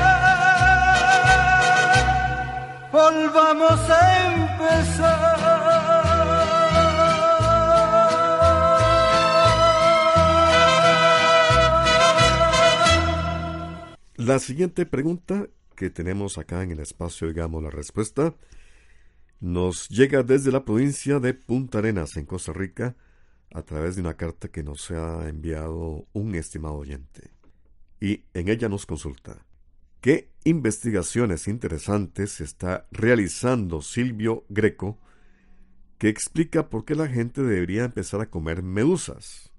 volvamos 2.91 3.79
a 3.89 4.01
empezar. 4.33 5.34
La 14.25 14.39
siguiente 14.39 14.87
pregunta 14.87 15.49
que 15.75 15.91
tenemos 15.91 16.39
acá 16.39 16.63
en 16.63 16.71
el 16.71 16.79
espacio, 16.79 17.27
digamos, 17.27 17.61
la 17.61 17.69
respuesta, 17.69 18.33
nos 19.39 19.87
llega 19.87 20.23
desde 20.23 20.51
la 20.51 20.65
provincia 20.65 21.19
de 21.19 21.35
Punta 21.35 21.77
Arenas, 21.77 22.17
en 22.17 22.25
Costa 22.25 22.51
Rica, 22.51 22.95
a 23.53 23.61
través 23.61 23.93
de 23.93 24.01
una 24.01 24.15
carta 24.15 24.47
que 24.47 24.63
nos 24.63 24.89
ha 24.89 25.29
enviado 25.29 26.07
un 26.13 26.33
estimado 26.33 26.73
oyente. 26.73 27.29
Y 28.01 28.23
en 28.33 28.49
ella 28.49 28.67
nos 28.67 28.87
consulta, 28.87 29.45
¿qué 30.01 30.31
investigaciones 30.43 31.47
interesantes 31.47 32.41
está 32.41 32.87
realizando 32.89 33.83
Silvio 33.83 34.43
Greco 34.49 34.97
que 35.99 36.09
explica 36.09 36.71
por 36.71 36.83
qué 36.83 36.95
la 36.95 37.07
gente 37.07 37.43
debería 37.43 37.83
empezar 37.83 38.21
a 38.21 38.31
comer 38.31 38.63
medusas? 38.63 39.51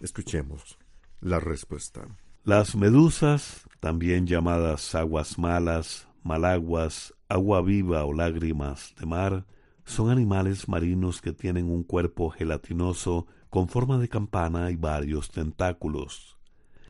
Escuchemos 0.00 0.78
la 1.20 1.40
respuesta. 1.40 2.06
Las 2.44 2.76
medusas, 2.76 3.68
también 3.82 4.28
llamadas 4.28 4.94
aguas 4.94 5.40
malas, 5.40 6.06
malaguas, 6.22 7.14
agua 7.28 7.62
viva 7.62 8.04
o 8.04 8.12
lágrimas 8.12 8.94
de 8.96 9.06
mar, 9.06 9.44
son 9.84 10.08
animales 10.08 10.68
marinos 10.68 11.20
que 11.20 11.32
tienen 11.32 11.68
un 11.68 11.82
cuerpo 11.82 12.30
gelatinoso 12.30 13.26
con 13.50 13.66
forma 13.66 13.98
de 13.98 14.08
campana 14.08 14.70
y 14.70 14.76
varios 14.76 15.32
tentáculos. 15.32 16.38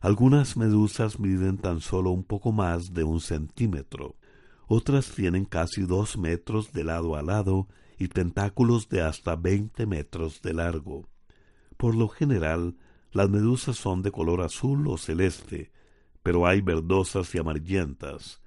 Algunas 0.01 0.55
medusas 0.55 1.19
miden 1.19 1.57
tan 1.57 1.81
solo 1.81 2.11
un 2.11 2.23
poco 2.23 2.51
más 2.51 2.93
de 2.93 3.03
un 3.03 3.21
centímetro. 3.21 4.15
Otras 4.67 5.09
tienen 5.15 5.45
casi 5.45 5.81
dos 5.81 6.15
metros 6.15 6.73
de 6.73 6.83
lado 6.83 7.15
a 7.15 7.23
lado 7.23 7.67
y 7.97 8.07
tentáculos 8.07 8.87
de 8.87 9.01
hasta 9.01 9.35
veinte 9.35 9.87
metros 9.87 10.43
de 10.43 10.53
largo. 10.53 11.09
Por 11.75 11.95
lo 11.95 12.07
general, 12.07 12.75
las 13.11 13.31
medusas 13.31 13.77
son 13.77 14.03
de 14.03 14.11
color 14.11 14.41
azul 14.41 14.87
o 14.87 14.99
celeste, 14.99 15.71
pero 16.23 16.47
hay 16.47 16.61
verdosas 16.61 17.33
y 17.35 17.37
amarillentas. 17.37 18.41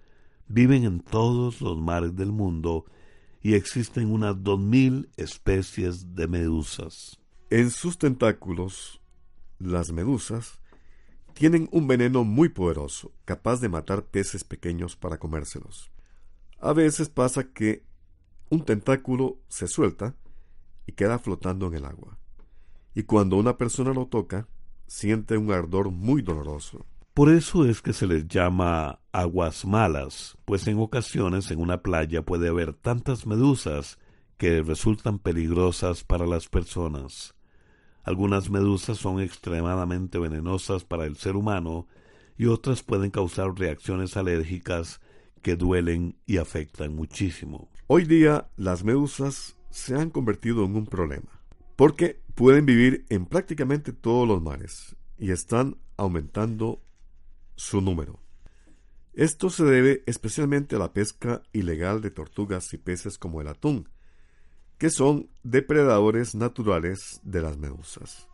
Viven 0.48 0.84
en 0.84 1.00
todos 1.00 1.60
los 1.60 1.78
mares 1.78 2.16
del 2.16 2.32
mundo 2.32 2.86
y 3.42 3.54
existen 3.54 4.10
unas 4.10 4.42
dos 4.42 4.58
mil 4.58 5.10
especies 5.16 6.14
de 6.14 6.26
medusas. 6.26 7.20
En 7.50 7.70
sus 7.70 7.98
tentáculos, 7.98 9.00
las 9.58 9.92
medusas 9.92 10.58
tienen 11.34 11.68
un 11.70 11.86
veneno 11.86 12.24
muy 12.24 12.48
poderoso, 12.48 13.12
capaz 13.24 13.60
de 13.60 13.68
matar 13.68 14.06
peces 14.06 14.42
pequeños 14.42 14.96
para 14.96 15.18
comérselos. 15.18 15.92
A 16.58 16.72
veces 16.72 17.10
pasa 17.10 17.52
que 17.52 17.84
un 18.48 18.64
tentáculo 18.64 19.38
se 19.48 19.66
suelta 19.66 20.16
y 20.86 20.92
queda 20.92 21.18
flotando 21.18 21.66
en 21.66 21.74
el 21.74 21.84
agua. 21.84 22.18
Y 22.94 23.02
cuando 23.02 23.36
una 23.36 23.58
persona 23.58 23.92
lo 23.92 24.06
toca, 24.06 24.48
siente 24.86 25.36
un 25.36 25.52
ardor 25.52 25.90
muy 25.90 26.22
doloroso. 26.22 26.86
Por 27.16 27.30
eso 27.30 27.64
es 27.64 27.80
que 27.80 27.94
se 27.94 28.06
les 28.06 28.28
llama 28.28 29.00
aguas 29.10 29.64
malas, 29.64 30.36
pues 30.44 30.66
en 30.66 30.78
ocasiones 30.78 31.50
en 31.50 31.60
una 31.60 31.80
playa 31.80 32.20
puede 32.20 32.48
haber 32.48 32.74
tantas 32.74 33.26
medusas 33.26 33.98
que 34.36 34.60
resultan 34.60 35.18
peligrosas 35.18 36.04
para 36.04 36.26
las 36.26 36.46
personas. 36.50 37.34
Algunas 38.02 38.50
medusas 38.50 38.98
son 38.98 39.18
extremadamente 39.22 40.18
venenosas 40.18 40.84
para 40.84 41.06
el 41.06 41.16
ser 41.16 41.36
humano 41.36 41.88
y 42.36 42.48
otras 42.48 42.82
pueden 42.82 43.10
causar 43.10 43.58
reacciones 43.58 44.18
alérgicas 44.18 45.00
que 45.40 45.56
duelen 45.56 46.18
y 46.26 46.36
afectan 46.36 46.94
muchísimo. 46.94 47.70
Hoy 47.86 48.04
día 48.04 48.50
las 48.56 48.84
medusas 48.84 49.56
se 49.70 49.94
han 49.94 50.10
convertido 50.10 50.66
en 50.66 50.76
un 50.76 50.84
problema 50.84 51.40
porque 51.76 52.20
pueden 52.34 52.66
vivir 52.66 53.06
en 53.08 53.24
prácticamente 53.24 53.94
todos 53.94 54.28
los 54.28 54.42
mares 54.42 54.96
y 55.18 55.30
están 55.30 55.78
aumentando 55.96 56.82
su 57.56 57.80
número. 57.80 58.20
Esto 59.14 59.48
se 59.50 59.64
debe 59.64 60.02
especialmente 60.06 60.76
a 60.76 60.78
la 60.78 60.92
pesca 60.92 61.42
ilegal 61.52 62.02
de 62.02 62.10
tortugas 62.10 62.72
y 62.74 62.76
peces 62.76 63.16
como 63.16 63.40
el 63.40 63.48
atún, 63.48 63.88
que 64.78 64.90
son 64.90 65.30
depredadores 65.42 66.34
naturales 66.34 67.20
de 67.22 67.40
las 67.40 67.56
medusas. 67.56 68.28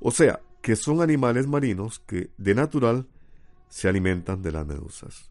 O 0.00 0.10
sea, 0.10 0.40
que 0.62 0.76
son 0.76 1.00
animales 1.00 1.46
marinos 1.46 2.00
que 2.00 2.30
de 2.38 2.54
natural 2.54 3.06
se 3.68 3.88
alimentan 3.88 4.42
de 4.42 4.50
las 4.50 4.66
medusas. 4.66 5.30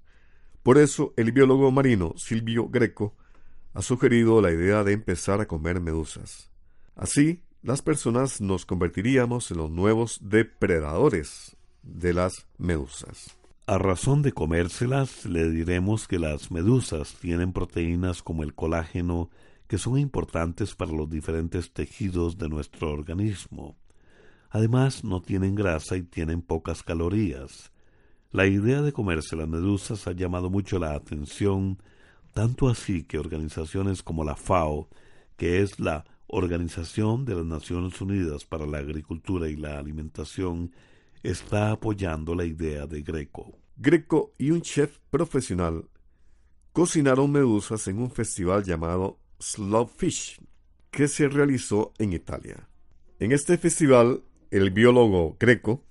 Por 0.63 0.77
eso 0.77 1.13
el 1.17 1.33
biólogo 1.33 1.71
marino 1.71 2.13
Silvio 2.15 2.69
Greco 2.69 3.15
ha 3.73 3.81
sugerido 3.81 4.41
la 4.41 4.51
idea 4.51 4.83
de 4.83 4.93
empezar 4.93 5.41
a 5.41 5.47
comer 5.47 5.81
medusas. 5.81 6.51
Así, 6.95 7.43
las 7.63 7.81
personas 7.81 8.39
nos 8.39 8.65
convertiríamos 8.65 9.51
en 9.51 9.57
los 9.57 9.71
nuevos 9.71 10.19
depredadores 10.21 11.57
de 11.83 12.13
las 12.13 12.47
medusas. 12.57 13.37
A 13.65 13.77
razón 13.77 14.21
de 14.21 14.33
comérselas, 14.33 15.25
le 15.25 15.49
diremos 15.49 16.07
que 16.07 16.19
las 16.19 16.51
medusas 16.51 17.15
tienen 17.21 17.53
proteínas 17.53 18.21
como 18.21 18.43
el 18.43 18.53
colágeno 18.53 19.29
que 19.67 19.77
son 19.77 19.97
importantes 19.97 20.75
para 20.75 20.91
los 20.91 21.09
diferentes 21.09 21.71
tejidos 21.71 22.37
de 22.37 22.49
nuestro 22.49 22.91
organismo. 22.91 23.77
Además, 24.49 25.03
no 25.03 25.21
tienen 25.21 25.55
grasa 25.55 25.95
y 25.95 26.03
tienen 26.03 26.41
pocas 26.41 26.83
calorías. 26.83 27.71
La 28.31 28.47
idea 28.47 28.81
de 28.81 28.91
comerse 28.91 29.35
las 29.35 29.47
medusas 29.47 30.07
ha 30.07 30.11
llamado 30.11 30.49
mucho 30.49 30.79
la 30.79 30.93
atención, 30.93 31.81
tanto 32.33 32.67
así 32.67 33.03
que 33.03 33.17
organizaciones 33.17 34.03
como 34.03 34.23
la 34.23 34.35
FAO, 34.35 34.89
que 35.37 35.61
es 35.61 35.79
la 35.79 36.05
Organización 36.27 37.25
de 37.25 37.35
las 37.35 37.45
Naciones 37.45 38.01
Unidas 38.01 38.43
para 38.45 38.65
la 38.65 38.79
Agricultura 38.79 39.49
y 39.49 39.55
la 39.55 39.77
Alimentación 39.77 40.71
está 41.23 41.71
apoyando 41.71 42.35
la 42.35 42.45
idea 42.45 42.85
de 42.85 43.01
Greco. 43.01 43.57
Greco 43.75 44.33
y 44.37 44.51
un 44.51 44.61
chef 44.61 44.99
profesional 45.09 45.89
cocinaron 46.73 47.31
medusas 47.31 47.87
en 47.87 47.99
un 47.99 48.11
festival 48.11 48.63
llamado 48.63 49.19
Slow 49.39 49.87
Fish, 49.87 50.39
que 50.91 51.07
se 51.07 51.27
realizó 51.27 51.93
en 51.97 52.13
Italia. 52.13 52.67
En 53.19 53.31
este 53.31 53.57
festival, 53.57 54.23
el 54.51 54.69
biólogo 54.71 55.37
Greco 55.39 55.83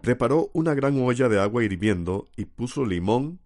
preparó 0.00 0.50
una 0.52 0.74
gran 0.74 1.00
olla 1.00 1.28
de 1.28 1.40
agua 1.40 1.64
hirviendo 1.64 2.28
y 2.36 2.46
puso 2.46 2.84
limón, 2.84 3.38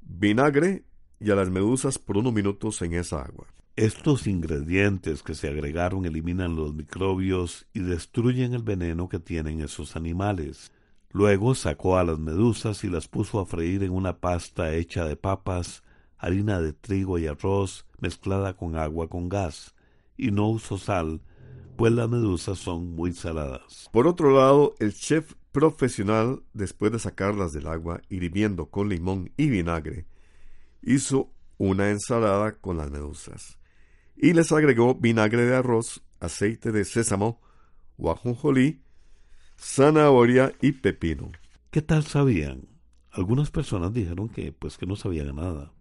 vinagre 0.00 0.84
y 1.18 1.30
a 1.30 1.34
las 1.34 1.50
medusas 1.50 1.98
por 1.98 2.18
unos 2.18 2.32
minutos 2.32 2.80
en 2.82 2.94
esa 2.94 3.22
agua. 3.22 3.46
Estos 3.76 4.28
ingredientes 4.28 5.24
que 5.24 5.34
se 5.34 5.48
agregaron 5.48 6.06
eliminan 6.06 6.54
los 6.54 6.74
microbios 6.74 7.66
y 7.72 7.80
destruyen 7.80 8.54
el 8.54 8.62
veneno 8.62 9.08
que 9.08 9.18
tienen 9.18 9.60
esos 9.60 9.96
animales. 9.96 10.70
Luego 11.14 11.54
sacó 11.54 11.96
a 11.96 12.02
las 12.02 12.18
medusas 12.18 12.82
y 12.82 12.88
las 12.88 13.06
puso 13.06 13.38
a 13.38 13.46
freír 13.46 13.84
en 13.84 13.92
una 13.92 14.18
pasta 14.18 14.74
hecha 14.74 15.04
de 15.04 15.14
papas, 15.14 15.84
harina 16.18 16.60
de 16.60 16.72
trigo 16.72 17.20
y 17.20 17.28
arroz 17.28 17.86
mezclada 18.00 18.56
con 18.56 18.74
agua 18.76 19.08
con 19.08 19.28
gas, 19.28 19.76
y 20.16 20.32
no 20.32 20.48
usó 20.48 20.76
sal, 20.76 21.20
pues 21.76 21.92
las 21.92 22.08
medusas 22.08 22.58
son 22.58 22.96
muy 22.96 23.12
saladas. 23.12 23.88
Por 23.92 24.08
otro 24.08 24.36
lado, 24.36 24.74
el 24.80 24.92
chef 24.92 25.34
profesional, 25.52 26.42
después 26.52 26.90
de 26.90 26.98
sacarlas 26.98 27.52
del 27.52 27.68
agua 27.68 28.02
hirviendo 28.08 28.66
con 28.66 28.88
limón 28.88 29.30
y 29.36 29.50
vinagre, 29.50 30.06
hizo 30.82 31.30
una 31.58 31.90
ensalada 31.90 32.56
con 32.56 32.76
las 32.76 32.90
medusas 32.90 33.60
y 34.16 34.32
les 34.32 34.50
agregó 34.50 34.96
vinagre 34.96 35.46
de 35.46 35.54
arroz, 35.54 36.02
aceite 36.18 36.72
de 36.72 36.84
sésamo, 36.84 37.40
guajonjolí, 37.98 38.83
zanahoria 39.58 40.52
y 40.60 40.72
pepino. 40.72 41.32
¿Qué 41.70 41.82
tal 41.82 42.04
sabían? 42.04 42.68
Algunas 43.10 43.50
personas 43.50 43.92
dijeron 43.92 44.28
que 44.28 44.52
pues 44.52 44.76
que 44.76 44.86
no 44.86 44.96
sabían 44.96 45.36
nada, 45.36 45.72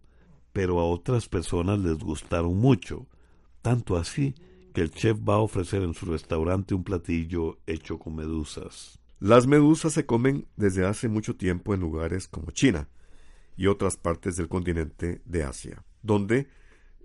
pero 0.51 0.79
a 0.79 0.85
otras 0.85 1.27
personas 1.27 1.79
les 1.79 1.97
gustaron 1.97 2.57
mucho, 2.57 3.07
tanto 3.61 3.97
así 3.97 4.35
que 4.73 4.81
el 4.81 4.91
chef 4.91 5.17
va 5.17 5.35
a 5.35 5.39
ofrecer 5.39 5.83
en 5.83 5.93
su 5.93 6.05
restaurante 6.05 6.73
un 6.73 6.83
platillo 6.83 7.59
hecho 7.67 7.99
con 7.99 8.15
medusas. 8.15 8.99
Las 9.19 9.47
medusas 9.47 9.93
se 9.93 10.05
comen 10.05 10.47
desde 10.57 10.85
hace 10.85 11.07
mucho 11.07 11.35
tiempo 11.35 11.73
en 11.73 11.79
lugares 11.79 12.27
como 12.27 12.51
China 12.51 12.89
y 13.55 13.67
otras 13.67 13.97
partes 13.97 14.35
del 14.35 14.49
continente 14.49 15.21
de 15.25 15.43
Asia, 15.43 15.83
donde 16.01 16.47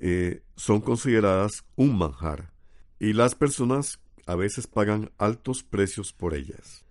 eh, 0.00 0.42
son 0.56 0.80
consideradas 0.80 1.64
un 1.76 1.96
manjar 1.96 2.52
y 2.98 3.12
las 3.12 3.34
personas 3.34 4.00
a 4.28 4.36
veces 4.36 4.66
pagan 4.66 5.10
altos 5.16 5.62
precios 5.62 6.12
por 6.12 6.34
ellas. 6.34 6.84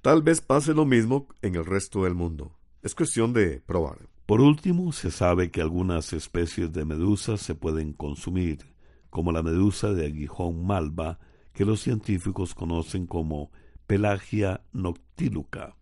Tal 0.00 0.22
vez 0.22 0.40
pase 0.40 0.72
lo 0.72 0.86
mismo 0.86 1.28
en 1.42 1.54
el 1.54 1.66
resto 1.66 2.04
del 2.04 2.14
mundo, 2.14 2.56
Es 2.82 2.94
cuestión 2.94 3.34
de 3.34 3.60
probar. 3.60 4.08
Por 4.24 4.40
último, 4.40 4.92
se 4.92 5.10
sabe 5.10 5.50
que 5.50 5.60
algunas 5.60 6.14
especies 6.14 6.72
de 6.72 6.86
medusas 6.86 7.42
se 7.42 7.54
pueden 7.54 7.92
consumir, 7.92 8.72
como 9.10 9.32
la 9.32 9.42
medusa 9.42 9.92
de 9.92 10.06
aguijón 10.06 10.64
malva, 10.64 11.18
que 11.52 11.66
los 11.66 11.80
científicos 11.80 12.54
conocen 12.54 13.06
como 13.06 13.50
Pelagia 13.86 14.62
noctiluca. 14.72 15.76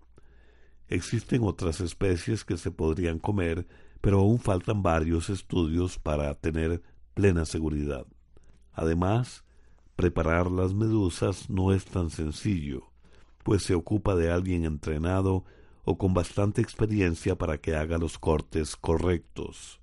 Existen 0.88 1.44
otras 1.44 1.80
especies 1.80 2.44
que 2.44 2.56
se 2.56 2.72
podrían 2.72 3.20
comer, 3.20 3.68
pero 4.00 4.20
aún 4.20 4.40
faltan 4.40 4.82
varios 4.82 5.30
estudios 5.30 5.98
para 6.00 6.34
tener 6.34 6.82
plena 7.14 7.44
seguridad. 7.44 8.06
Además, 8.72 9.44
preparar 9.96 10.50
las 10.50 10.74
medusas 10.74 11.50
no 11.50 11.72
es 11.72 11.86
tan 11.86 12.10
sencillo, 12.10 12.92
pues 13.42 13.62
se 13.62 13.74
ocupa 13.74 14.14
de 14.14 14.30
alguien 14.30 14.64
entrenado 14.64 15.44
o 15.84 15.96
con 15.96 16.14
bastante 16.14 16.60
experiencia 16.60 17.36
para 17.36 17.58
que 17.58 17.74
haga 17.74 17.96
los 17.98 18.18
cortes 18.18 18.76
correctos. 18.76 19.80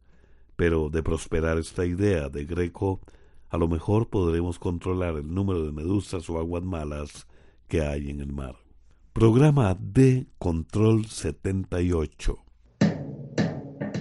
Pero 0.55 0.89
de 0.89 1.01
prosperar 1.01 1.57
esta 1.57 1.85
idea 1.85 2.29
de 2.29 2.45
Greco, 2.45 3.01
a 3.49 3.57
lo 3.57 3.67
mejor 3.67 4.09
podremos 4.09 4.59
controlar 4.59 5.15
el 5.15 5.33
número 5.33 5.65
de 5.65 5.71
medusas 5.71 6.29
o 6.29 6.39
aguas 6.39 6.63
malas 6.63 7.27
que 7.67 7.81
hay 7.81 8.09
en 8.09 8.19
el 8.19 8.31
mar. 8.31 8.55
Programa 9.13 9.75
de 9.79 10.27
Control 10.37 11.05
78. 11.05 12.37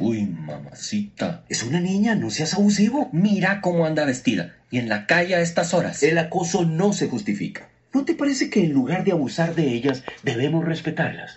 Uy, 0.02 0.22
mamacita. 0.24 1.44
Es 1.48 1.62
una 1.62 1.78
niña, 1.78 2.16
no 2.16 2.28
seas 2.30 2.54
abusivo. 2.54 3.08
Mira 3.12 3.60
cómo 3.60 3.86
anda 3.86 4.04
vestida. 4.04 4.56
Y 4.68 4.78
en 4.78 4.88
la 4.88 5.06
calle 5.06 5.36
a 5.36 5.40
estas 5.40 5.74
horas. 5.74 6.02
El 6.02 6.18
acoso 6.18 6.64
no 6.64 6.92
se 6.92 7.06
justifica. 7.06 7.68
¿No 7.94 8.04
te 8.04 8.14
parece 8.14 8.50
que 8.50 8.64
en 8.64 8.72
lugar 8.72 9.04
de 9.04 9.12
abusar 9.12 9.54
de 9.54 9.68
ellas, 9.68 10.02
debemos 10.24 10.64
respetarlas? 10.64 11.34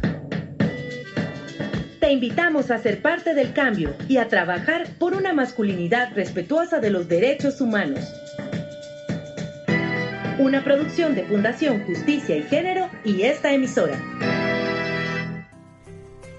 Te 1.99 2.11
invitamos 2.11 2.71
a 2.71 2.79
ser 2.79 3.03
parte 3.03 3.35
del 3.35 3.53
cambio 3.53 3.95
y 4.09 4.17
a 4.17 4.29
trabajar 4.29 4.87
por 4.97 5.13
una 5.13 5.31
masculinidad 5.31 6.15
respetuosa 6.15 6.79
de 6.79 6.89
los 6.89 7.07
derechos 7.07 7.61
humanos. 7.61 7.99
Una 10.39 10.63
producción 10.63 11.13
de 11.13 11.23
Fundación 11.23 11.83
Justicia 11.85 12.35
y 12.35 12.43
Género 12.43 12.89
y 13.03 13.21
esta 13.21 13.53
emisora. 13.53 14.01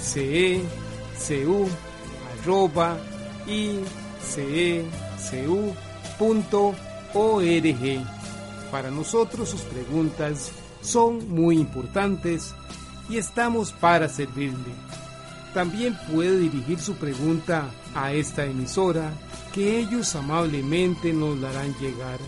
icecu 0.00 1.68
arroba 2.42 2.98
icecu.org. 3.46 4.84
Para 8.70 8.90
nosotros 8.90 9.48
sus 9.48 9.60
preguntas 9.62 10.50
son 10.82 11.28
muy 11.30 11.58
importantes 11.58 12.54
y 13.08 13.18
estamos 13.18 13.72
para 13.72 14.08
servirle. 14.08 14.74
También 15.52 15.96
puede 16.12 16.38
dirigir 16.38 16.80
su 16.80 16.94
pregunta 16.94 17.70
a 17.94 18.12
esta 18.12 18.44
emisora 18.44 19.12
que 19.54 19.78
ellos 19.78 20.16
amablemente 20.16 21.12
nos 21.12 21.38
la 21.38 21.50
harán 21.50 21.74
llegar. 21.78 22.18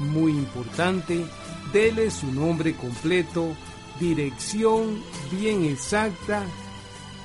Muy 0.00 0.32
importante, 0.32 1.24
dele 1.72 2.10
su 2.10 2.32
nombre 2.32 2.74
completo, 2.74 3.54
dirección 4.00 5.00
bien 5.30 5.64
exacta 5.64 6.44